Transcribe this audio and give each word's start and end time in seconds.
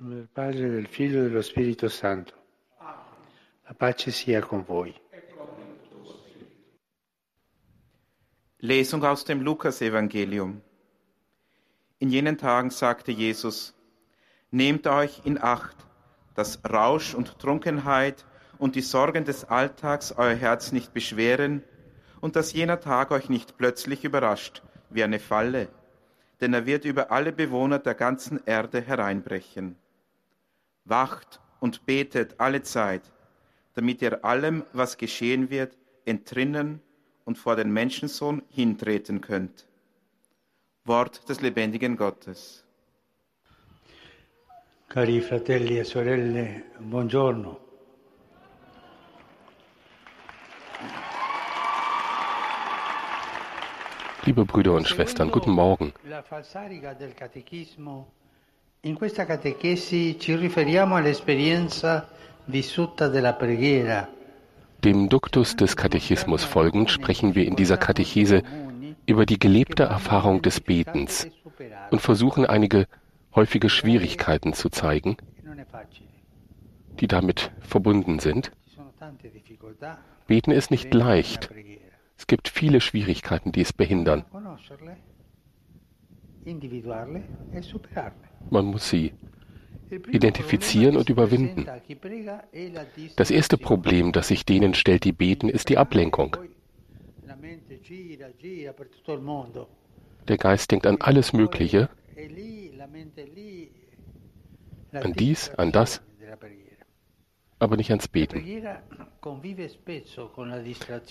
Del 0.00 0.28
Padre, 0.32 0.70
del 0.70 0.86
Figlio 0.86 1.18
e 1.18 1.22
dello 1.24 1.42
Spirito 1.42 1.88
Santo. 1.88 2.32
La 2.78 3.74
pace 3.76 4.12
sia 4.12 4.40
con 4.40 4.62
voi. 4.64 4.94
Lesung 8.58 9.02
aus 9.02 9.24
dem 9.24 9.42
Lukasevangelium. 9.42 10.62
In 11.98 12.10
jenen 12.10 12.38
Tagen 12.38 12.70
sagte 12.70 13.10
Jesus, 13.10 13.74
Nehmt 14.50 14.86
euch 14.86 15.22
in 15.24 15.36
Acht, 15.42 15.76
dass 16.36 16.60
Rausch 16.64 17.16
und 17.16 17.40
Trunkenheit 17.40 18.24
und 18.58 18.76
die 18.76 18.82
Sorgen 18.82 19.24
des 19.24 19.46
Alltags 19.46 20.12
euer 20.12 20.36
Herz 20.36 20.70
nicht 20.70 20.94
beschweren 20.94 21.64
und 22.20 22.36
dass 22.36 22.52
jener 22.52 22.78
Tag 22.78 23.10
euch 23.10 23.28
nicht 23.28 23.56
plötzlich 23.56 24.04
überrascht 24.04 24.62
wie 24.90 25.02
eine 25.02 25.18
Falle, 25.18 25.68
denn 26.40 26.54
er 26.54 26.66
wird 26.66 26.84
über 26.84 27.10
alle 27.10 27.32
Bewohner 27.32 27.80
der 27.80 27.94
ganzen 27.96 28.40
Erde 28.46 28.80
hereinbrechen. 28.80 29.76
Wacht 30.88 31.40
und 31.60 31.86
betet 31.86 32.34
alle 32.38 32.62
Zeit, 32.62 33.02
damit 33.74 34.02
ihr 34.02 34.24
allem, 34.24 34.64
was 34.72 34.96
geschehen 34.96 35.50
wird, 35.50 35.76
entrinnen 36.04 36.80
und 37.24 37.36
vor 37.36 37.56
den 37.56 37.72
Menschensohn 37.72 38.42
hintreten 38.48 39.20
könnt. 39.20 39.66
Wort 40.84 41.28
des 41.28 41.40
lebendigen 41.40 41.96
Gottes. 41.96 42.64
Cari 44.88 45.20
fratelli 45.20 45.78
e 45.78 45.84
sorelle, 45.84 46.62
buongiorno. 46.78 47.60
Liebe 54.24 54.44
Brüder 54.46 54.72
und 54.72 54.88
Schwestern, 54.88 55.30
guten 55.30 55.50
Morgen. 55.50 55.92
La 56.04 56.22
falsariga 56.22 56.94
del 56.94 57.14
catechismo, 57.14 58.06
in 58.82 58.94
questa 58.94 59.24
catechesi 59.24 60.18
ci 60.18 60.36
riferiamo 60.36 60.94
all'esperienza 60.94 62.08
vissuta 62.44 63.08
della 63.08 63.34
preghiera. 63.34 64.08
Dem 64.80 65.08
Duktus 65.08 65.56
des 65.56 65.74
Katechismus 65.74 66.44
folgend 66.44 66.88
sprechen 66.88 67.34
wir 67.34 67.44
in 67.44 67.56
dieser 67.56 67.76
Katechese 67.76 68.42
über 69.06 69.26
die 69.26 69.38
gelebte 69.38 69.84
Erfahrung 69.84 70.42
des 70.42 70.60
Betens 70.60 71.26
und 71.90 72.00
versuchen 72.00 72.46
einige 72.46 72.86
häufige 73.34 73.68
Schwierigkeiten 73.68 74.52
zu 74.52 74.68
zeigen, 74.68 75.16
die 77.00 77.08
damit 77.08 77.50
verbunden 77.60 78.20
sind. 78.20 78.52
Beten 80.28 80.52
ist 80.52 80.70
nicht 80.70 80.94
leicht. 80.94 81.50
Es 82.16 82.26
gibt 82.28 82.48
viele 82.48 82.80
Schwierigkeiten, 82.80 83.50
die 83.50 83.62
es 83.62 83.72
behindern. 83.72 84.24
Individuarle 86.44 87.24
e 87.52 87.60
superarle. 87.60 88.27
Man 88.50 88.66
muss 88.66 88.88
sie. 88.88 89.12
Identifizieren 89.90 90.96
und 90.96 91.08
überwinden. 91.08 91.66
Das 93.16 93.30
erste. 93.30 93.56
Problem, 93.56 94.12
das 94.12 94.28
sich 94.28 94.44
denen 94.44 94.74
stellt, 94.74 95.04
die 95.04 95.12
beten, 95.12 95.48
ist 95.48 95.68
die 95.68 95.78
Ablenkung. 95.78 96.36
Der 100.28 100.36
Geist 100.36 100.70
denkt 100.70 100.86
an 100.86 101.00
alles 101.00 101.32
Mögliche, 101.32 101.88
An 104.92 105.12
dies, 105.12 105.50
an 105.50 105.72
das. 105.72 106.02
aber 107.58 107.76
nicht 107.76 107.90
ans 107.90 108.08
Beten. 108.08 108.44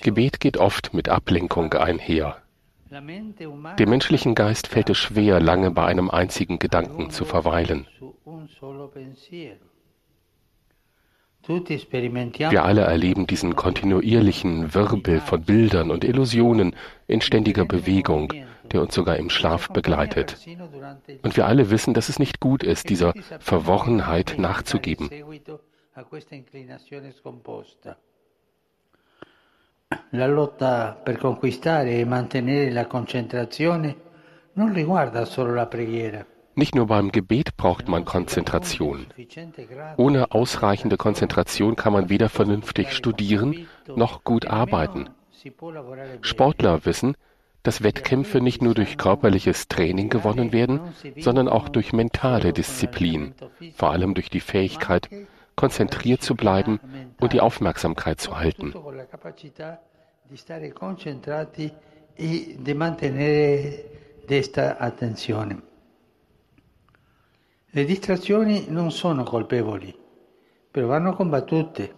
Gebet 0.01 0.39
geht 0.39 0.57
oft 0.57 0.93
mit 0.93 1.09
Ablenkung 1.09 1.73
einher. 1.73 2.41
Dem 2.89 3.89
menschlichen 3.89 4.35
Geist 4.35 4.67
fällt 4.67 4.89
es 4.89 4.97
schwer, 4.97 5.39
lange 5.39 5.71
bei 5.71 5.85
einem 5.85 6.09
einzigen 6.09 6.59
Gedanken 6.59 7.09
zu 7.09 7.25
verweilen. 7.25 7.85
Wir 11.47 12.63
alle 12.63 12.81
erleben 12.81 13.27
diesen 13.27 13.55
kontinuierlichen 13.55 14.73
Wirbel 14.73 15.21
von 15.21 15.43
Bildern 15.43 15.91
und 15.91 16.03
Illusionen 16.03 16.75
in 17.07 17.21
ständiger 17.21 17.65
Bewegung, 17.65 18.33
der 18.71 18.81
uns 18.81 18.93
sogar 18.93 19.15
im 19.17 19.29
Schlaf 19.29 19.69
begleitet. 19.69 20.37
Und 21.23 21.37
wir 21.37 21.45
alle 21.45 21.69
wissen, 21.69 21.93
dass 21.93 22.09
es 22.09 22.19
nicht 22.19 22.39
gut 22.39 22.63
ist, 22.63 22.89
dieser 22.89 23.13
Verworrenheit 23.39 24.35
nachzugeben. 24.37 25.09
seguito 25.09 25.59
a 25.93 26.03
questa 26.03 26.35
inclinazione 26.35 27.11
scomposta. 27.11 27.97
La 30.11 30.27
lotta 30.27 30.99
per 31.01 31.17
conquistare 31.17 31.99
e 31.99 32.05
mantenere 32.05 32.71
la 32.71 32.87
concentrazione 32.87 33.95
non 34.53 34.73
riguarda 34.73 35.25
solo 35.25 35.53
la 35.53 35.65
preghiera. 35.65 36.25
Nicht 36.55 36.75
nur 36.75 36.87
beim 36.87 37.11
Gebet 37.11 37.55
braucht 37.55 37.87
man 37.87 38.03
Konzentration. 38.03 39.05
Ohne 39.95 40.31
ausreichende 40.31 40.97
Konzentration 40.97 41.75
kann 41.75 41.93
man 41.93 42.09
weder 42.09 42.29
vernünftig 42.29 42.93
studieren 42.93 43.67
noch 43.95 44.23
gut 44.23 44.47
arbeiten. 44.47 45.09
Sportler 46.21 46.85
wissen, 46.85 47.15
dass 47.63 47.83
Wettkämpfe 47.83 48.41
nicht 48.41 48.61
nur 48.61 48.73
durch 48.73 48.97
körperliches 48.97 49.67
Training 49.67 50.09
gewonnen 50.09 50.51
werden, 50.51 50.79
sondern 51.17 51.47
auch 51.47 51.69
durch 51.69 51.93
mentale 51.93 52.53
Disziplin, 52.53 53.35
vor 53.75 53.91
allem 53.91 54.15
durch 54.15 54.29
die 54.29 54.39
Fähigkeit, 54.39 55.09
konzentriert 55.55 56.21
zu 56.21 56.35
bleiben 56.35 56.79
und 57.19 57.33
die 57.33 57.41
Aufmerksamkeit 57.41 58.19
zu 58.21 58.37
halten. 58.37 58.73
Le 67.71 67.85
distrazioni 67.85 68.65
non 68.69 68.91
sono 68.91 69.23
colpevoli, 69.23 69.95
però 70.71 70.87
vanno 70.87 71.13
combattute. 71.13 71.95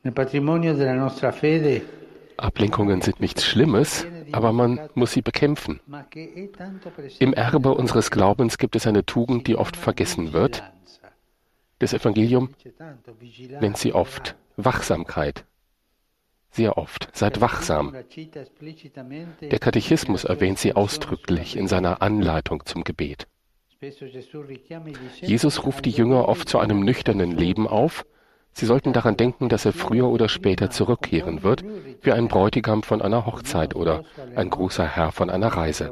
Nel 0.00 0.12
patrimonio 0.12 0.74
della 0.74 0.94
nostra 0.94 1.32
fede, 1.32 2.00
Ablenkungen 2.36 3.02
sind 3.02 3.20
nichts 3.20 3.44
Schlimmes, 3.44 4.06
aber 4.32 4.52
man 4.52 4.88
muss 4.94 5.12
sie 5.12 5.22
bekämpfen. 5.22 5.80
Im 7.18 7.34
Erbe 7.34 7.72
unseres 7.72 8.10
Glaubens 8.10 8.58
gibt 8.58 8.74
es 8.74 8.86
eine 8.86 9.04
Tugend, 9.04 9.46
die 9.46 9.56
oft 9.56 9.76
vergessen 9.76 10.32
wird. 10.32 10.62
Das 11.82 11.92
Evangelium 11.92 12.50
nennt 13.60 13.76
sie 13.76 13.92
oft 13.92 14.36
Wachsamkeit. 14.56 15.44
Sehr 16.52 16.78
oft. 16.78 17.08
Seid 17.12 17.40
wachsam. 17.40 17.92
Der 19.40 19.58
Katechismus 19.58 20.22
erwähnt 20.22 20.60
sie 20.60 20.76
ausdrücklich 20.76 21.56
in 21.56 21.66
seiner 21.66 22.00
Anleitung 22.00 22.64
zum 22.66 22.84
Gebet. 22.84 23.26
Jesus 25.22 25.64
ruft 25.64 25.84
die 25.84 25.90
Jünger 25.90 26.28
oft 26.28 26.48
zu 26.48 26.60
einem 26.60 26.84
nüchternen 26.84 27.32
Leben 27.32 27.66
auf. 27.66 28.06
Sie 28.52 28.66
sollten 28.66 28.92
daran 28.92 29.16
denken, 29.16 29.48
dass 29.48 29.64
er 29.64 29.72
früher 29.72 30.08
oder 30.08 30.28
später 30.28 30.70
zurückkehren 30.70 31.42
wird, 31.42 31.64
wie 32.02 32.12
ein 32.12 32.28
Bräutigam 32.28 32.84
von 32.84 33.02
einer 33.02 33.26
Hochzeit 33.26 33.74
oder 33.74 34.04
ein 34.36 34.50
großer 34.50 34.86
Herr 34.86 35.10
von 35.10 35.30
einer 35.30 35.48
Reise. 35.48 35.90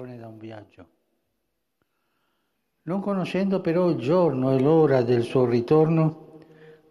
Non 2.90 3.00
conoscendo 3.00 3.60
però 3.60 3.88
il 3.88 3.98
giorno 3.98 4.52
e 4.52 4.58
l'ora 4.58 5.02
del 5.02 5.22
suo 5.22 5.44
ritorno, 5.44 6.26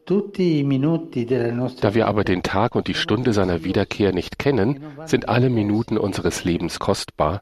Da 0.05 1.93
wir 1.93 2.07
aber 2.07 2.23
den 2.23 2.41
Tag 2.41 2.73
und 2.73 2.87
die 2.87 2.93
Stunde 2.93 3.33
seiner 3.33 3.65
Wiederkehr 3.65 4.13
nicht 4.13 4.39
kennen, 4.39 4.79
sind 5.05 5.27
alle 5.27 5.49
Minuten 5.49 5.97
unseres 5.97 6.45
Lebens 6.45 6.79
kostbar 6.79 7.41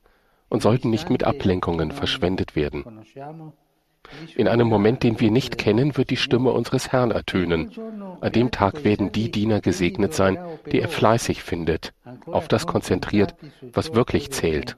und 0.49 0.63
sollten 0.63 0.89
nicht 0.89 1.11
mit 1.11 1.23
Ablenkungen 1.23 1.91
verschwendet 1.91 2.55
werden. 2.55 2.83
In 4.35 4.47
einem 4.47 4.67
Moment, 4.67 5.03
den 5.03 5.19
wir 5.19 5.29
nicht 5.29 5.59
kennen, 5.59 5.95
wird 5.95 6.09
die 6.09 6.17
Stimme 6.17 6.51
unseres 6.51 6.91
Herrn 6.91 7.11
ertönen. 7.11 7.71
An 8.21 8.31
dem 8.31 8.49
Tag 8.49 8.83
werden 8.83 9.11
die 9.11 9.29
Diener 9.29 9.61
gesegnet 9.61 10.15
sein, 10.15 10.39
die 10.71 10.81
er 10.81 10.89
fleißig 10.89 11.43
findet, 11.43 11.93
auf 12.25 12.47
das 12.47 12.65
konzentriert, 12.65 13.35
was 13.71 13.93
wirklich 13.93 14.31
zählt. 14.31 14.77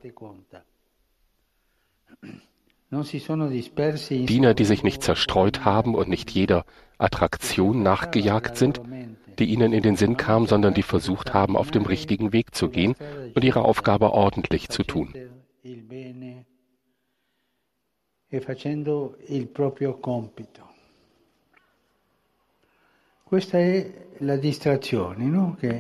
Diener, 2.92 4.54
die 4.56 4.66
sich 4.66 4.84
nicht 4.84 5.04
zerstreut 5.04 5.64
haben 5.64 5.94
und 5.94 6.10
nicht 6.10 6.32
jeder 6.32 6.66
Attraktion 6.98 7.84
nachgejagt 7.84 8.58
sind, 8.58 8.82
die 9.38 9.46
ihnen 9.46 9.74
in 9.74 9.84
den 9.84 9.96
Sinn 9.96 10.18
kam, 10.18 10.48
sondern 10.48 10.74
die 10.74 10.82
versucht 10.82 11.34
haben, 11.34 11.56
auf 11.56 11.70
dem 11.70 11.86
richtigen 11.86 12.34
Weg 12.34 12.56
zu 12.56 12.70
gehen 12.70 12.96
und 13.36 13.44
ihre 13.44 13.64
Aufgabe 13.64 14.12
ordentlich 14.12 14.70
zu 14.70 14.84
tun. 14.84 15.14
e 15.64 16.44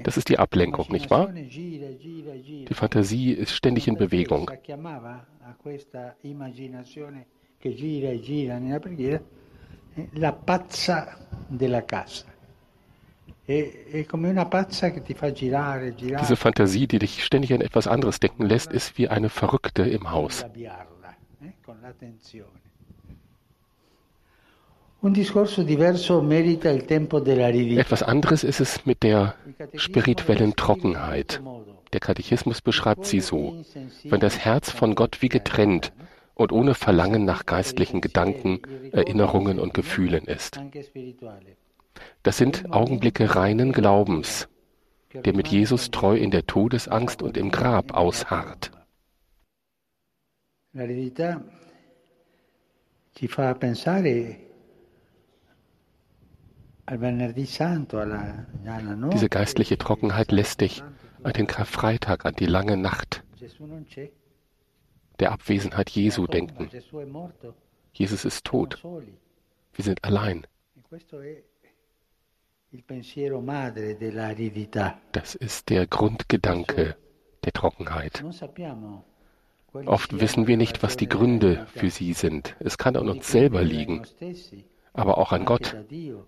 Das 0.04 0.18
ist 0.18 0.30
die 0.30 0.38
Ablenkung, 0.38 0.92
nicht 0.92 1.10
wahr? 1.10 1.34
Die 1.34 2.68
Fantasie 2.72 3.34
ist 3.34 3.54
ständig 3.54 3.88
in 3.88 3.98
Bewegung. 3.98 4.51
A 5.50 5.56
questa 5.57 6.16
immaginazione 6.22 7.25
che 7.57 7.74
gira 7.74 8.10
e 8.10 8.22
gira 8.22 8.60
nella 8.60 8.78
preghiera 8.80 9.19
eh, 9.96 10.10
la 10.13 10.31
pazza 10.31 11.18
della 11.48 11.84
casa. 11.86 12.25
È, 13.44 13.86
è 13.92 14.06
come 14.06 14.30
una 14.30 14.46
pazza 14.46 14.92
che 14.92 15.01
ti 15.01 15.16
fa 15.16 15.31
girare, 15.31 15.96
girare, 15.96 16.22
Diese 16.22 16.36
Fantasie, 16.36 16.86
die 16.86 17.00
dich 17.00 17.24
ständig 17.24 17.51
an 17.51 17.62
etwas 17.62 17.88
anderes 17.88 18.19
denken 18.19 18.46
lässt, 18.46 18.72
ist 18.72 18.96
wie 19.00 19.07
eine 19.07 19.28
Verrückte 19.30 19.81
im 19.90 20.12
Haus. 20.12 20.46
eh. 27.72 27.80
Etwas 27.80 28.04
anderes 28.04 28.44
ist 28.44 28.60
es 28.60 28.86
mit 28.86 29.01
der 29.01 29.34
spirituellen 29.78 30.56
Trockenheit. 30.56 31.42
Der 31.94 32.00
Katechismus 32.00 32.62
beschreibt 32.62 33.06
sie 33.06 33.19
so, 33.19 33.63
wenn 34.03 34.19
das 34.19 34.38
Herz 34.39 34.71
von 34.71 34.95
Gott 34.95 35.21
wie 35.21 35.30
getrennt 35.30 35.91
und 36.36 36.51
ohne 36.51 36.75
Verlangen 36.75 37.25
nach 37.25 37.45
geistlichen 37.45 38.00
Gedanken, 38.00 38.62
Erinnerungen 38.91 39.59
und 39.59 39.74
Gefühlen 39.74 40.25
ist. 40.25 40.59
Das 42.24 42.38
sind 42.38 42.71
Augenblicke 42.71 43.36
reinen 43.36 43.71
Glaubens, 43.71 44.47
der 45.13 45.36
mit 45.36 45.47
Jesus 45.47 45.91
treu 45.91 46.15
in 46.15 46.31
der 46.31 46.45
Todesangst 46.45 47.21
und 47.21 47.36
im 47.38 47.51
Grab 47.51 47.94
ausharrt. 47.94 48.71
Diese 59.12 59.30
geistliche 59.30 59.77
Trockenheit 59.77 60.31
lässt 60.31 60.62
dich 60.62 60.83
an 61.24 61.33
den 61.33 61.48
Karfreitag, 61.48 62.25
an 62.25 62.36
die 62.36 62.45
lange 62.45 62.77
Nacht 62.77 63.24
der 65.19 65.31
Abwesenheit 65.31 65.89
Jesu 65.89 66.27
denken. 66.27 66.69
Jesus 67.94 68.25
ist 68.25 68.45
tot. 68.45 68.81
Wir 69.74 69.83
sind 69.83 70.04
allein. 70.04 70.48
Das 75.12 75.36
ist 75.36 75.69
der 75.69 75.88
Grundgedanke 75.88 76.95
der 77.44 77.54
Trockenheit. 77.54 78.24
Oft 79.86 80.19
wissen 80.19 80.48
wir 80.48 80.57
nicht, 80.57 80.81
was 80.81 80.98
die 80.98 81.07
Gründe 81.07 81.68
für 81.74 81.89
sie 81.89 82.13
sind. 82.13 82.56
Es 82.60 82.77
kann 82.77 82.95
an 82.95 83.07
uns 83.10 83.31
selber 83.31 83.63
liegen, 83.63 84.04
aber 84.94 85.18
auch 85.18 85.31
an 85.31 85.45
Gott, 85.45 85.75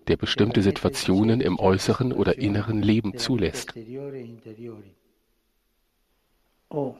der 0.08 0.16
bestimmte 0.16 0.62
Situationen 0.62 1.40
im 1.40 1.58
äußeren 1.58 2.12
oder 2.12 2.38
inneren 2.38 2.82
Leben 2.82 3.18
zulässt. 3.18 3.74
Oh, 6.70 6.96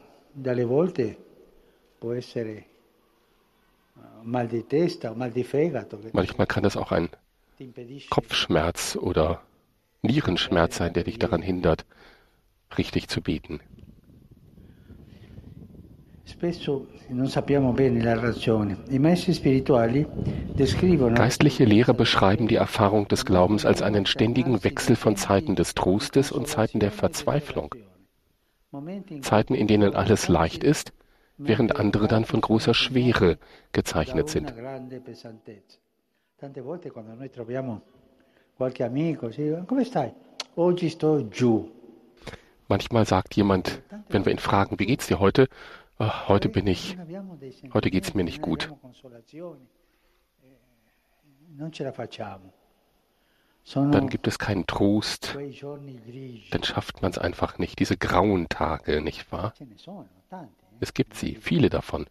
volte 0.67 1.17
Manchmal 6.13 6.47
kann 6.47 6.65
es 6.65 6.77
auch 6.77 6.91
ein 6.91 7.09
Kopfschmerz 8.09 8.97
oder 8.99 9.41
Nierenschmerz 10.01 10.77
sein, 10.77 10.93
der 10.93 11.03
dich 11.03 11.19
daran 11.19 11.41
hindert, 11.41 11.85
richtig 12.77 13.07
zu 13.07 13.21
beten. 13.21 13.61
Geistliche 21.15 21.65
Lehrer 21.65 21.93
beschreiben 21.93 22.47
die 22.47 22.55
Erfahrung 22.55 23.07
des 23.07 23.25
Glaubens 23.25 23.65
als 23.65 23.81
einen 23.81 24.05
ständigen 24.05 24.63
Wechsel 24.63 24.95
von 24.95 25.15
Zeiten 25.17 25.55
des 25.55 25.75
Trostes 25.75 26.31
und 26.31 26.47
Zeiten 26.47 26.79
der 26.79 26.91
Verzweiflung. 26.91 27.75
Zeiten, 29.21 29.53
in 29.53 29.67
denen 29.67 29.95
alles 29.95 30.27
leicht 30.27 30.63
ist, 30.63 30.93
während 31.37 31.75
andere 31.75 32.07
dann 32.07 32.25
von 32.25 32.41
großer 32.41 32.73
Schwere 32.73 33.37
gezeichnet 33.71 34.29
sind. 34.29 34.53
Manchmal 42.69 43.05
sagt 43.05 43.35
jemand, 43.35 43.81
wenn 44.09 44.25
wir 44.25 44.31
ihn 44.31 44.39
fragen, 44.39 44.79
wie 44.79 44.85
geht's 44.85 45.07
dir 45.07 45.19
heute? 45.19 45.47
Ach, 46.05 46.27
heute 46.27 46.49
bin 46.49 46.67
ich, 46.67 46.97
heute 47.73 47.89
geht's 47.89 48.13
mir 48.13 48.25
nicht 48.25 48.41
gut. 48.41 48.69
Dann 53.73 54.09
gibt 54.09 54.27
es 54.27 54.37
keinen 54.37 54.67
Trost, 54.67 55.37
dann 56.51 56.63
schafft 56.63 57.01
man 57.01 57.11
es 57.11 57.17
einfach 57.17 57.57
nicht. 57.57 57.79
Diese 57.79 57.95
grauen 57.95 58.49
Tage, 58.49 59.01
nicht 59.01 59.31
wahr? 59.31 59.53
Es 60.81 60.93
gibt 60.93 61.13
sie, 61.15 61.35
viele 61.35 61.69
davon. 61.69 62.05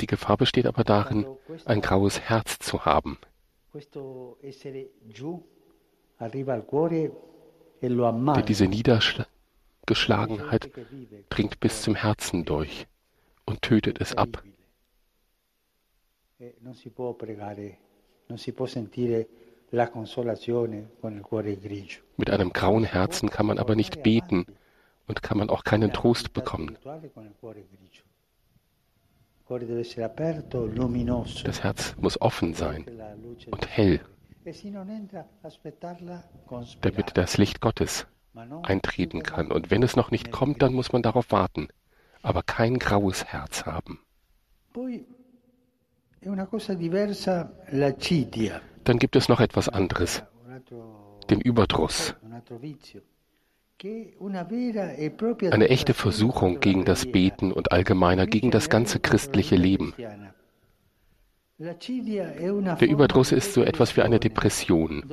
Die 0.00 0.06
Gefahr 0.08 0.36
besteht 0.38 0.66
aber 0.66 0.82
darin, 0.82 1.26
ein 1.66 1.80
graues 1.80 2.18
Herz 2.18 2.58
zu 2.58 2.84
haben. 2.84 3.16
Denn 7.80 8.46
diese 8.46 8.66
Niedergeschlagenheit 9.82 10.70
dringt 11.28 11.58
bis 11.58 11.82
zum 11.82 11.96
Herzen 11.96 12.44
durch 12.44 12.86
und 13.44 13.62
tötet 13.62 14.00
es 14.00 14.14
ab. 14.14 14.44
Sentire 18.66 19.26
mit 22.16 22.30
einem 22.30 22.52
grauen 22.52 22.84
Herzen 22.84 23.30
kann 23.30 23.46
man 23.46 23.58
aber 23.58 23.74
nicht 23.74 24.02
beten 24.04 24.46
und 25.08 25.22
kann 25.22 25.38
man 25.38 25.50
auch 25.50 25.64
keinen 25.64 25.92
Trost 25.92 26.32
bekommen. 26.32 26.78
Das 31.44 31.62
Herz 31.64 31.96
muss 31.98 32.20
offen 32.20 32.54
sein 32.54 32.86
und 33.50 33.66
hell, 33.66 34.00
damit 36.80 37.16
das 37.16 37.38
Licht 37.38 37.60
Gottes 37.60 38.06
eintreten 38.62 39.22
kann. 39.22 39.50
Und 39.50 39.70
wenn 39.70 39.82
es 39.82 39.96
noch 39.96 40.10
nicht 40.10 40.32
kommt, 40.32 40.62
dann 40.62 40.72
muss 40.74 40.92
man 40.92 41.02
darauf 41.02 41.30
warten, 41.30 41.68
aber 42.22 42.42
kein 42.42 42.78
graues 42.78 43.24
Herz 43.24 43.66
haben. 43.66 44.00
Dann 48.84 48.98
gibt 48.98 49.16
es 49.16 49.28
noch 49.28 49.40
etwas 49.40 49.68
anderes, 49.68 50.22
den 51.30 51.40
Überdruss. 51.40 52.14
Eine 55.50 55.68
echte 55.68 55.94
Versuchung 55.94 56.60
gegen 56.60 56.84
das 56.84 57.04
Beten 57.04 57.52
und 57.52 57.72
allgemeiner 57.72 58.26
gegen 58.28 58.52
das 58.52 58.68
ganze 58.70 59.00
christliche 59.00 59.56
Leben. 59.56 59.92
Der 61.62 62.88
Überdruss 62.88 63.30
ist 63.30 63.54
so 63.54 63.62
etwas 63.62 63.96
wie 63.96 64.02
eine 64.02 64.18
Depression. 64.18 65.04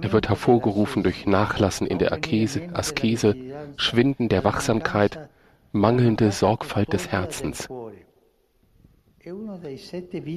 Er 0.00 0.12
wird 0.12 0.28
hervorgerufen 0.28 1.02
durch 1.02 1.26
Nachlassen 1.26 1.88
in 1.88 1.98
der 1.98 2.12
Askese, 2.12 2.68
Askese 2.74 3.34
Schwinden 3.76 4.28
der 4.28 4.44
Wachsamkeit, 4.44 5.28
mangelnde 5.72 6.30
Sorgfalt 6.30 6.92
des 6.92 7.08
Herzens. 7.10 7.68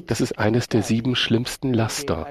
Das 0.08 0.22
ist 0.22 0.40
eines 0.40 0.70
der 0.70 0.82
sieben 0.82 1.16
schlimmsten 1.16 1.74
Laster, 1.74 2.28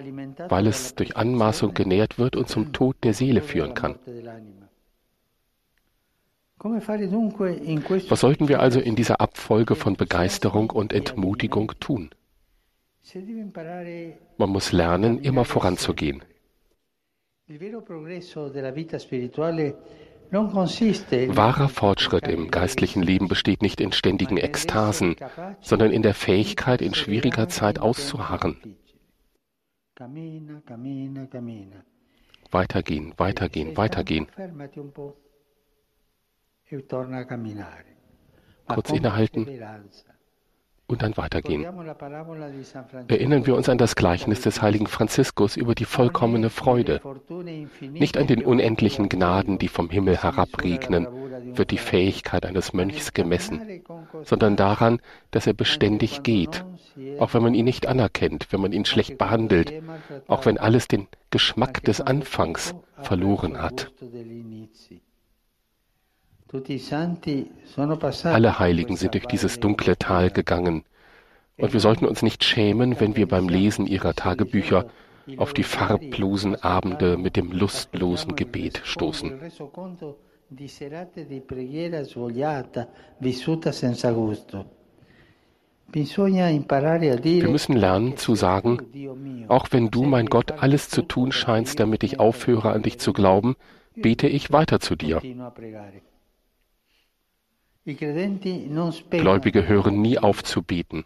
weil 0.48 0.66
es 0.66 0.96
durch 0.96 1.16
Anmaßung 1.16 1.74
genährt 1.74 2.18
wird 2.18 2.34
und 2.34 2.48
zum 2.48 2.72
Tod 2.72 2.96
der 3.04 3.14
Seele 3.14 3.40
führen 3.40 3.74
kann. 3.74 3.94
Was 8.08 8.20
sollten 8.20 8.48
wir 8.48 8.60
also 8.60 8.80
in 8.80 8.96
dieser 8.96 9.20
Abfolge 9.20 9.76
von 9.76 9.94
Begeisterung 9.94 10.70
und 10.70 10.92
Entmutigung 10.92 11.72
tun? 11.78 12.10
Man 14.38 14.50
muss 14.50 14.72
lernen, 14.72 15.18
immer 15.18 15.44
voranzugehen. 15.44 16.22
Wahrer 21.36 21.68
Fortschritt 21.68 22.28
im 22.28 22.50
geistlichen 22.50 23.02
Leben 23.02 23.28
besteht 23.28 23.60
nicht 23.60 23.80
in 23.82 23.92
ständigen 23.92 24.38
Ekstasen, 24.38 25.16
sondern 25.60 25.90
in 25.90 26.02
der 26.02 26.14
Fähigkeit, 26.14 26.80
in 26.80 26.94
schwieriger 26.94 27.48
Zeit 27.48 27.78
auszuharren. 27.78 28.56
Weitergehen, 32.50 33.14
weitergehen, 33.18 33.76
weitergehen. 33.76 34.26
E 36.70 36.82
Kurz 38.66 38.90
innehalten 38.90 39.46
und 40.86 41.02
dann 41.02 41.16
weitergehen. 41.16 41.64
Erinnern 43.08 43.46
wir 43.46 43.54
uns 43.54 43.68
an 43.68 43.78
das 43.78 43.96
Gleichnis 43.96 44.42
des 44.42 44.60
heiligen 44.60 44.86
Franziskus 44.86 45.56
über 45.56 45.74
die 45.74 45.86
vollkommene 45.86 46.50
Freude. 46.50 47.00
Nicht 47.80 48.18
an 48.18 48.26
den 48.26 48.44
unendlichen 48.44 49.08
Gnaden, 49.08 49.58
die 49.58 49.68
vom 49.68 49.88
Himmel 49.88 50.16
herabregnen, 50.22 51.06
wird 51.56 51.70
die 51.70 51.78
Fähigkeit 51.78 52.44
eines 52.44 52.72
Mönchs 52.72 53.14
gemessen, 53.14 53.82
sondern 54.22 54.56
daran, 54.56 55.00
dass 55.30 55.46
er 55.46 55.54
beständig 55.54 56.22
geht, 56.22 56.64
auch 57.18 57.32
wenn 57.34 57.42
man 57.42 57.54
ihn 57.54 57.64
nicht 57.64 57.86
anerkennt, 57.86 58.48
wenn 58.50 58.60
man 58.60 58.72
ihn 58.72 58.84
schlecht 58.84 59.16
behandelt, 59.16 59.72
auch 60.26 60.44
wenn 60.44 60.58
alles 60.58 60.86
den 60.86 61.08
Geschmack 61.30 61.82
des 61.84 62.00
Anfangs 62.00 62.74
verloren 63.02 63.60
hat. 63.60 63.90
Alle 68.24 68.58
Heiligen 68.58 68.96
sind 68.96 69.14
durch 69.14 69.26
dieses 69.26 69.60
dunkle 69.60 69.98
Tal 69.98 70.30
gegangen, 70.30 70.84
und 71.56 71.72
wir 71.72 71.80
sollten 71.80 72.04
uns 72.06 72.22
nicht 72.22 72.42
schämen, 72.42 72.98
wenn 72.98 73.16
wir 73.16 73.28
beim 73.28 73.48
Lesen 73.48 73.86
ihrer 73.86 74.14
Tagebücher 74.14 74.86
auf 75.36 75.54
die 75.54 75.62
farblosen 75.62 76.56
Abende 76.62 77.16
mit 77.16 77.36
dem 77.36 77.52
lustlosen 77.52 78.34
Gebet 78.36 78.80
stoßen. 78.84 79.40
Wir 85.92 87.48
müssen 87.48 87.76
lernen 87.76 88.16
zu 88.16 88.34
sagen, 88.34 88.78
auch 89.48 89.68
wenn 89.70 89.90
du, 89.90 90.02
mein 90.04 90.26
Gott, 90.26 90.52
alles 90.52 90.88
zu 90.88 91.02
tun 91.02 91.30
scheinst, 91.32 91.78
damit 91.78 92.02
ich 92.02 92.18
aufhöre 92.18 92.72
an 92.72 92.82
dich 92.82 92.98
zu 92.98 93.12
glauben, 93.12 93.54
bete 93.94 94.26
ich 94.26 94.52
weiter 94.52 94.80
zu 94.80 94.96
dir. 94.96 95.22
Gläubige 97.84 99.68
hören 99.68 100.00
nie 100.00 100.18
auf 100.18 100.42
zu 100.42 100.62
beten. 100.62 101.04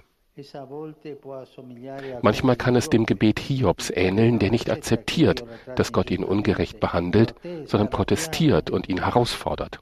Manchmal 2.23 2.57
kann 2.57 2.77
es 2.77 2.91
dem 2.91 3.07
Gebet 3.07 3.41
Hiobs 3.41 3.91
ähneln, 3.91 4.39
der 4.39 4.51
nicht 4.51 4.71
akzeptiert, 4.71 5.45
dass 5.75 5.93
Gott 5.93 6.11
ihn 6.11 6.23
ungerecht 6.23 6.79
behandelt, 6.79 7.35
sondern 7.65 7.91
protestiert 7.91 8.71
und 8.71 8.89
ihn 8.89 9.03
herausfordert. 9.03 9.81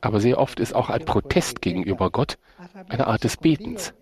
Aber 0.00 0.20
sehr 0.20 0.38
oft 0.38 0.60
ist 0.60 0.74
auch 0.74 0.90
ein 0.90 1.04
Protest 1.04 1.60
gegenüber 1.60 2.10
Gott 2.10 2.38
eine 2.88 3.06
Art 3.06 3.24
des 3.24 3.36
Betens. 3.36 3.92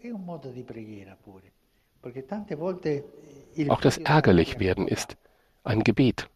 Auch 3.69 3.81
das 3.81 3.99
Ärgerlichwerden 3.99 4.89
ist 4.89 5.17
ein 5.65 5.83
Gebet. 5.83 6.29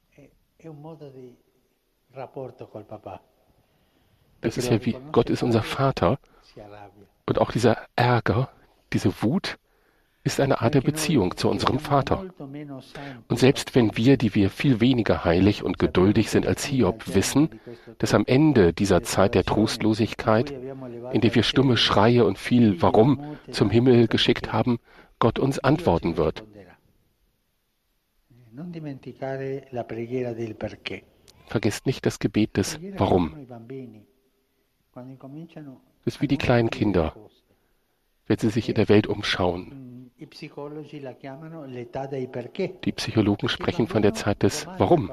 Das 4.40 4.56
ist 4.56 4.70
ja 4.70 4.85
wie, 4.85 4.97
Gott 5.12 5.30
ist 5.30 5.42
unser 5.42 5.62
Vater. 5.62 6.18
Und 7.26 7.40
auch 7.40 7.52
dieser 7.52 7.76
Ärger, 7.97 8.49
diese 8.92 9.23
Wut, 9.23 9.58
ist 10.25 10.40
eine 10.40 10.61
Art 10.61 10.75
der 10.75 10.80
Beziehung 10.82 11.37
zu 11.37 11.49
unserem 11.49 11.78
Vater. 11.78 12.26
Und 13.28 13.38
selbst 13.38 13.75
wenn 13.75 13.97
wir, 13.97 14.16
die 14.16 14.35
wir 14.35 14.50
viel 14.50 14.80
weniger 14.80 15.25
heilig 15.25 15.62
und 15.62 15.78
geduldig 15.78 16.30
sind 16.30 16.47
als 16.47 16.64
Hiob, 16.64 17.14
wissen, 17.14 17.61
dass 17.99 18.14
am 18.14 18.25
Ende 18.26 18.73
dieser 18.73 19.02
Zeit 19.02 19.35
der 19.35 19.44
Trostlosigkeit, 19.44 20.50
in 21.12 21.20
der 21.20 21.35
wir 21.35 21.42
stumme 21.42 21.76
Schreie 21.76 22.25
und 22.26 22.37
viel 22.38 22.82
Warum 22.82 23.38
zum 23.50 23.70
Himmel 23.70 24.08
geschickt 24.08 24.52
haben, 24.52 24.78
Gott 25.18 25.38
uns 25.38 25.58
antworten 25.61 26.16
wird. 26.16 26.44
Vergesst 31.47 31.87
nicht 31.87 32.05
das 32.05 32.19
Gebet 32.19 32.57
des 32.57 32.81
Warum. 32.97 33.47
Das 36.05 36.15
ist 36.15 36.21
wie 36.21 36.29
die 36.29 36.38
kleinen 36.38 36.71
Kinder, 36.71 37.15
wenn 38.27 38.38
sie 38.38 38.50
sich 38.50 38.69
in 38.69 38.75
der 38.75 38.88
Welt 38.88 39.07
umschauen. 39.07 40.11
Die 40.19 40.27
Psychologen 42.93 43.49
sprechen 43.49 43.87
von 43.87 44.03
der 44.03 44.15
Zeit 44.15 44.43
des 44.43 44.67
Warum. 44.67 45.12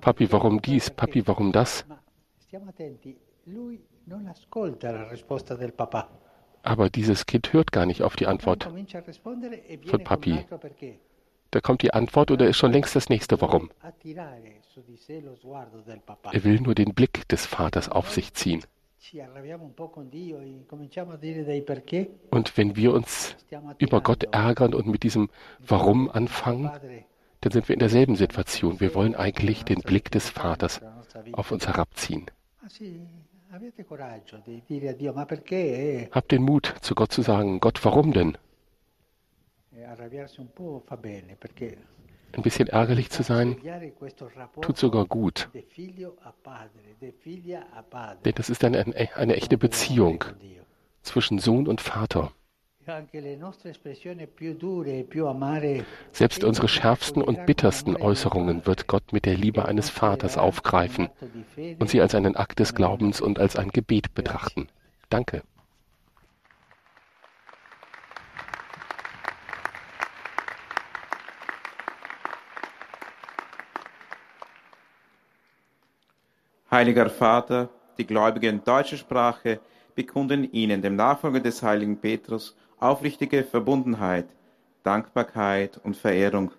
Papi, 0.00 0.32
warum 0.32 0.60
dies? 0.60 0.90
Papi, 0.90 1.26
warum 1.26 1.52
das? 1.52 1.86
Aber 6.64 6.90
dieses 6.90 7.26
Kind 7.26 7.52
hört 7.52 7.72
gar 7.72 7.86
nicht 7.86 8.02
auf 8.02 8.16
die 8.16 8.26
Antwort 8.26 8.64
von 8.64 10.04
Papi. 10.04 10.44
Da 11.52 11.60
kommt 11.60 11.82
die 11.82 11.92
Antwort 11.92 12.30
oder 12.30 12.48
ist 12.48 12.56
schon 12.56 12.72
längst 12.72 12.96
das 12.96 13.10
nächste 13.10 13.40
Warum. 13.42 13.70
Er 16.32 16.44
will 16.44 16.60
nur 16.60 16.74
den 16.74 16.94
Blick 16.94 17.28
des 17.28 17.44
Vaters 17.44 17.90
auf 17.90 18.10
sich 18.10 18.32
ziehen. 18.32 18.64
Und 22.30 22.56
wenn 22.56 22.76
wir 22.76 22.94
uns 22.94 23.36
über 23.78 24.00
Gott 24.00 24.24
ärgern 24.32 24.74
und 24.74 24.86
mit 24.86 25.02
diesem 25.02 25.28
Warum 25.58 26.10
anfangen, 26.10 26.70
dann 27.42 27.52
sind 27.52 27.68
wir 27.68 27.74
in 27.74 27.80
derselben 27.80 28.16
Situation. 28.16 28.80
Wir 28.80 28.94
wollen 28.94 29.14
eigentlich 29.14 29.64
den 29.64 29.82
Blick 29.82 30.10
des 30.10 30.30
Vaters 30.30 30.80
auf 31.32 31.52
uns 31.52 31.66
herabziehen. 31.66 32.30
Habt 36.12 36.32
den 36.32 36.42
Mut, 36.42 36.74
zu 36.80 36.94
Gott 36.94 37.12
zu 37.12 37.20
sagen, 37.20 37.60
Gott, 37.60 37.84
warum 37.84 38.12
denn? 38.14 38.38
Ein 42.34 42.42
bisschen 42.42 42.68
ärgerlich 42.68 43.10
zu 43.10 43.22
sein, 43.22 43.56
tut 44.60 44.78
sogar 44.78 45.06
gut. 45.06 45.48
Denn 48.24 48.34
das 48.34 48.50
ist 48.50 48.64
eine, 48.64 48.78
eine, 48.78 49.16
eine 49.16 49.36
echte 49.36 49.58
Beziehung 49.58 50.24
zwischen 51.02 51.38
Sohn 51.38 51.66
und 51.66 51.80
Vater. 51.80 52.32
Selbst 56.12 56.44
unsere 56.44 56.68
schärfsten 56.68 57.22
und 57.22 57.46
bittersten 57.46 57.96
Äußerungen 57.96 58.66
wird 58.66 58.88
Gott 58.88 59.12
mit 59.12 59.24
der 59.24 59.36
Liebe 59.36 59.66
eines 59.66 59.88
Vaters 59.88 60.36
aufgreifen 60.36 61.08
und 61.78 61.88
sie 61.88 62.00
als 62.00 62.14
einen 62.14 62.34
Akt 62.34 62.58
des 62.58 62.74
Glaubens 62.74 63.20
und 63.20 63.38
als 63.38 63.56
ein 63.56 63.70
Gebet 63.70 64.14
betrachten. 64.14 64.68
Danke. 65.10 65.42
Heiliger 76.72 77.10
Vater, 77.10 77.68
die 77.98 78.06
Gläubigen 78.06 78.64
deutscher 78.64 78.96
Sprache 78.96 79.60
bekunden 79.94 80.50
Ihnen, 80.52 80.80
dem 80.80 80.96
Nachfolger 80.96 81.40
des 81.40 81.62
heiligen 81.62 81.98
Petrus, 81.98 82.56
aufrichtige 82.78 83.44
Verbundenheit, 83.44 84.34
Dankbarkeit 84.82 85.78
und 85.84 85.98
Verehrung. 85.98 86.50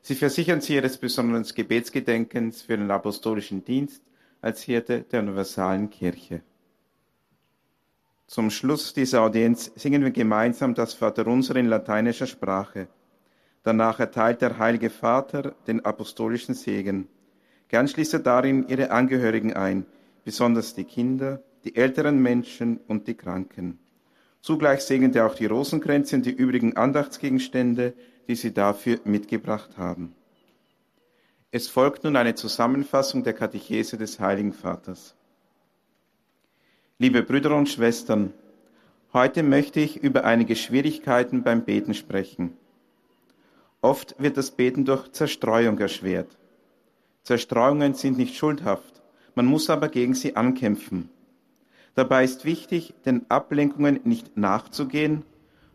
Sie 0.00 0.14
versichern 0.14 0.62
Sie 0.62 0.76
Ihres 0.76 0.96
besonderen 0.96 1.44
Gebetsgedenkens 1.44 2.62
für 2.62 2.78
den 2.78 2.90
apostolischen 2.90 3.62
Dienst 3.62 4.02
als 4.40 4.62
Hirte 4.62 5.02
der 5.02 5.20
universalen 5.20 5.90
Kirche. 5.90 6.40
Zum 8.26 8.48
Schluss 8.48 8.94
dieser 8.94 9.20
Audienz 9.20 9.70
singen 9.74 10.02
wir 10.02 10.10
gemeinsam 10.10 10.72
das 10.72 10.94
Vaterunser 10.94 11.56
in 11.56 11.66
lateinischer 11.66 12.26
Sprache. 12.26 12.88
Danach 13.62 14.00
erteilt 14.00 14.40
der 14.40 14.56
Heilige 14.56 14.88
Vater 14.88 15.54
den 15.66 15.84
apostolischen 15.84 16.54
Segen. 16.54 17.08
Gern 17.70 17.86
schließt 17.86 18.14
er 18.14 18.18
darin 18.20 18.66
ihre 18.66 18.90
Angehörigen 18.90 19.52
ein, 19.52 19.86
besonders 20.24 20.74
die 20.74 20.82
Kinder, 20.82 21.40
die 21.62 21.76
älteren 21.76 22.20
Menschen 22.20 22.80
und 22.88 23.06
die 23.06 23.14
Kranken. 23.14 23.78
Zugleich 24.40 24.80
segnet 24.80 25.14
er 25.14 25.26
auch 25.26 25.36
die 25.36 25.46
Rosenkränze 25.46 26.16
und 26.16 26.26
die 26.26 26.32
übrigen 26.32 26.76
Andachtsgegenstände, 26.76 27.94
die 28.26 28.34
sie 28.34 28.52
dafür 28.52 28.98
mitgebracht 29.04 29.78
haben. 29.78 30.16
Es 31.52 31.68
folgt 31.68 32.02
nun 32.02 32.16
eine 32.16 32.34
Zusammenfassung 32.34 33.22
der 33.22 33.34
Katechese 33.34 33.96
des 33.96 34.18
Heiligen 34.18 34.52
Vaters. 34.52 35.14
Liebe 36.98 37.22
Brüder 37.22 37.54
und 37.54 37.68
Schwestern, 37.68 38.32
heute 39.12 39.44
möchte 39.44 39.78
ich 39.78 39.96
über 39.96 40.24
einige 40.24 40.56
Schwierigkeiten 40.56 41.44
beim 41.44 41.64
Beten 41.64 41.94
sprechen. 41.94 42.56
Oft 43.80 44.16
wird 44.18 44.36
das 44.36 44.50
Beten 44.50 44.84
durch 44.84 45.12
Zerstreuung 45.12 45.78
erschwert. 45.78 46.36
Zerstreuungen 47.22 47.94
sind 47.94 48.18
nicht 48.18 48.36
schuldhaft, 48.36 49.02
man 49.34 49.46
muss 49.46 49.70
aber 49.70 49.88
gegen 49.88 50.14
sie 50.14 50.36
ankämpfen. 50.36 51.10
Dabei 51.94 52.24
ist 52.24 52.44
wichtig, 52.44 52.94
den 53.04 53.30
Ablenkungen 53.30 54.00
nicht 54.04 54.36
nachzugehen, 54.36 55.24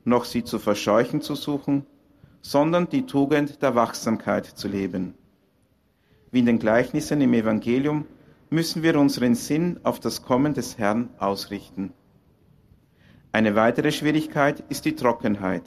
noch 0.03 0.25
sie 0.25 0.43
zu 0.43 0.59
verscheuchen 0.59 1.21
zu 1.21 1.35
suchen, 1.35 1.85
sondern 2.41 2.89
die 2.89 3.05
Tugend 3.05 3.61
der 3.61 3.75
Wachsamkeit 3.75 4.45
zu 4.45 4.67
leben. 4.67 5.15
Wie 6.31 6.39
in 6.39 6.45
den 6.45 6.59
Gleichnissen 6.59 7.21
im 7.21 7.33
Evangelium 7.33 8.05
müssen 8.49 8.83
wir 8.83 8.99
unseren 8.99 9.35
Sinn 9.35 9.79
auf 9.83 9.99
das 9.99 10.21
Kommen 10.21 10.53
des 10.53 10.77
Herrn 10.77 11.09
ausrichten. 11.17 11.93
Eine 13.31 13.55
weitere 13.55 13.91
Schwierigkeit 13.91 14.63
ist 14.69 14.85
die 14.85 14.95
Trockenheit. 14.95 15.63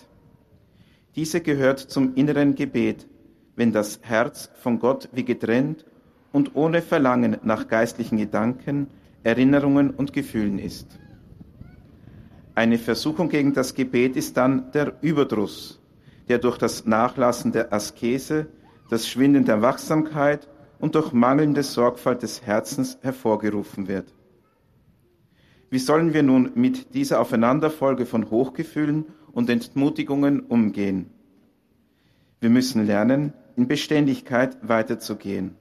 Diese 1.17 1.41
gehört 1.41 1.81
zum 1.81 2.15
inneren 2.15 2.55
Gebet, 2.55 3.07
wenn 3.59 3.73
das 3.73 3.99
Herz 4.03 4.51
von 4.63 4.79
Gott 4.79 5.09
wie 5.13 5.25
getrennt 5.25 5.85
und 6.31 6.55
ohne 6.55 6.81
Verlangen 6.81 7.39
nach 7.43 7.67
geistlichen 7.67 8.17
Gedanken, 8.17 8.87
Erinnerungen 9.25 9.91
und 9.91 10.13
Gefühlen 10.13 10.61
ist. 10.61 11.01
Eine 12.55 12.79
Versuchung 12.79 13.29
gegen 13.29 13.55
das 13.55 13.75
Gebet 13.75 14.15
ist 14.15 14.37
dann 14.37 14.71
der 14.71 14.95
Überdruss, 15.01 15.83
der 16.29 16.39
durch 16.39 16.57
das 16.57 16.87
Nachlassen 16.87 17.51
der 17.51 17.73
Askese, 17.73 18.47
das 18.91 19.09
Schwinden 19.09 19.45
der 19.45 19.61
Wachsamkeit 19.61 20.49
und 20.79 20.95
durch 20.95 21.13
mangelnde 21.13 21.65
Sorgfalt 21.65 22.23
des 22.23 22.47
Herzens 22.47 22.99
hervorgerufen 23.03 23.89
wird. 23.89 24.15
Wie 25.69 25.81
sollen 25.81 26.15
wir 26.15 26.23
nun 26.23 26.53
mit 26.55 26.95
dieser 26.95 27.21
Aufeinanderfolge 27.21 28.07
von 28.07 28.31
Hochgefühlen 28.31 29.07
und 29.33 29.51
Entmutigungen 29.51 30.41
umgehen? 30.41 31.11
Wir 32.41 32.51
müssen 32.51 32.87
lernen, 32.87 33.33
in 33.59 33.67
Beständigkeit 33.67 34.57
weiterzugehen. 34.63 35.57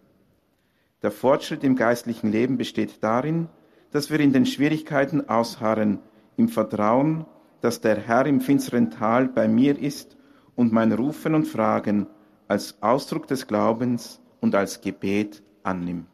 Der 1.02 1.10
Fortschritt 1.10 1.64
im 1.64 1.76
geistlichen 1.76 2.32
Leben 2.32 2.56
besteht 2.58 3.04
darin, 3.04 3.50
dass 3.92 4.12
wir 4.12 4.20
in 4.20 4.34
den 4.34 4.46
Schwierigkeiten 4.46 5.28
ausharren, 5.28 5.98
im 6.38 6.48
Vertrauen, 6.48 7.26
dass 7.62 7.82
der 7.82 7.98
Herr 8.00 8.28
im 8.28 8.40
finsteren 8.40 8.92
Tal 8.92 9.28
bei 9.28 9.48
mir 9.48 9.80
ist 9.80 10.16
und 10.56 10.72
mein 10.72 10.92
Rufen 10.92 11.34
und 11.34 11.48
Fragen 11.48 12.06
als 12.48 12.78
Ausdruck 12.82 13.26
des 13.26 13.48
Glaubens 13.48 14.22
und 14.42 14.54
als 14.54 14.80
Gebet 14.80 15.42
annimmt. 15.64 16.14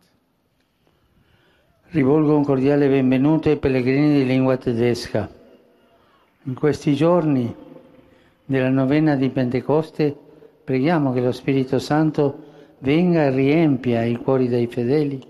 Rivolgo 1.93 2.37
un 2.37 2.45
cordiale 2.45 2.87
benvenuto 2.87 3.49
ai 3.49 3.57
pellegrini 3.57 4.19
di 4.19 4.25
lingua 4.25 4.55
tedesca. 4.57 5.29
In 6.45 6.55
questi 6.55 6.95
giorni 6.95 7.53
della 8.45 8.69
novena 8.69 9.15
di 9.15 9.29
Pentecoste 9.29 10.22
preghiamo 10.63 11.11
che 11.11 11.21
lo 11.21 11.31
Spirito 11.31 11.79
Santo 11.79 12.51
venga 12.79 13.23
e 13.23 13.29
riempia 13.31 14.03
i 14.03 14.15
cuori 14.15 14.47
dei 14.47 14.67
fedeli 14.67 15.21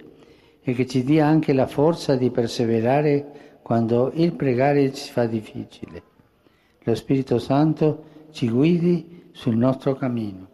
e 0.62 0.74
che 0.74 0.86
ci 0.86 1.04
dia 1.04 1.26
anche 1.26 1.54
la 1.54 1.68
forza 1.68 2.16
di 2.16 2.30
perseverare 2.30 3.60
quando 3.62 4.12
il 4.14 4.34
pregare 4.34 4.94
ci 4.94 5.12
fa 5.12 5.26
difficile. 5.26 6.04
Lo 6.84 6.96
Spirito 6.96 7.40
Santo 7.40 8.04
ci 8.32 8.50
guidi 8.50 9.30
sul 9.32 9.56
nostro 9.56 9.96
cammino. 9.96 10.48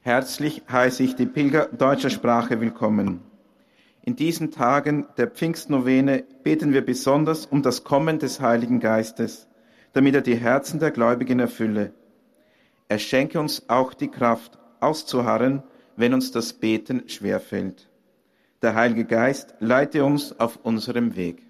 Herzlich 0.00 0.62
heiße 0.70 1.02
ich 1.02 1.16
die 1.16 1.26
Pilger 1.26 1.66
deutscher 1.66 2.08
Sprache 2.08 2.60
willkommen. 2.60 3.20
In 4.02 4.16
diesen 4.16 4.50
Tagen 4.50 5.06
der 5.18 5.28
Pfingstnovene 5.28 6.24
beten 6.42 6.72
wir 6.72 6.82
besonders 6.82 7.44
um 7.44 7.60
das 7.62 7.84
Kommen 7.84 8.18
des 8.18 8.40
Heiligen 8.40 8.80
Geistes, 8.80 9.48
damit 9.92 10.14
er 10.14 10.22
die 10.22 10.36
Herzen 10.36 10.80
der 10.80 10.92
Gläubigen 10.92 11.40
erfülle. 11.40 11.92
Er 12.88 12.98
schenke 12.98 13.38
uns 13.38 13.68
auch 13.68 13.92
die 13.92 14.08
Kraft, 14.08 14.58
auszuharren, 14.80 15.62
wenn 15.96 16.14
uns 16.14 16.30
das 16.30 16.52
Beten 16.52 17.08
schwerfällt. 17.08 17.88
Der 18.62 18.74
Heilige 18.74 19.04
Geist 19.04 19.54
leite 19.60 20.04
uns 20.04 20.38
auf 20.40 20.58
unserem 20.62 21.14
Weg. 21.14 21.47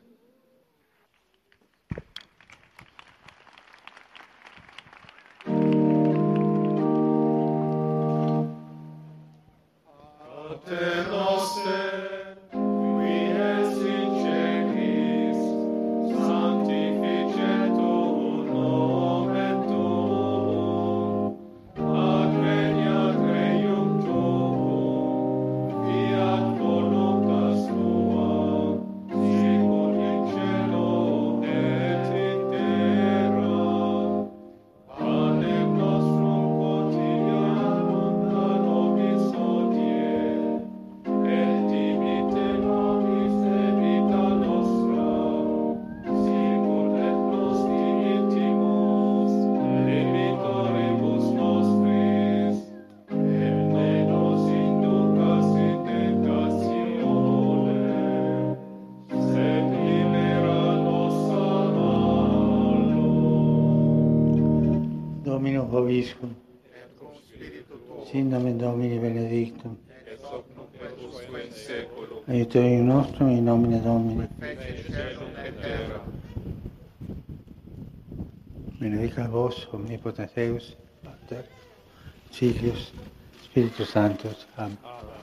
Hoviscum. 65.71 66.35
Sin 68.11 68.31
nomen 68.31 68.59
Domini 68.59 68.99
benedictum. 68.99 69.77
Aiutorium 72.29 72.87
nostrum 72.87 73.29
in 73.31 73.45
nomine 73.45 73.81
Domini. 73.83 74.29
Benedica 78.79 79.29
vos, 79.29 79.69
omnipotens 79.73 80.33
Deus, 80.35 80.77
Pater, 81.03 81.45
Filius, 82.31 82.93
Spiritus 83.43 83.91
Sanctus. 83.91 84.47
Amen. 84.57 85.18